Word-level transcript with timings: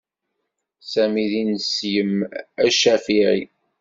Sami 0.91 1.25
d 1.31 1.33
ineslem 1.41 2.13
acafiɛi. 2.65 3.41